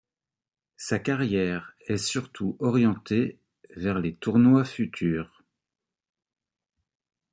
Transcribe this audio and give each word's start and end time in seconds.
Sa 0.77 0.97
carrière 0.97 1.75
est 1.87 1.99
surtout 1.99 2.55
orientée 2.59 3.37
vers 3.75 3.99
les 3.99 4.15
tournois 4.15 4.65
Future. 4.65 5.43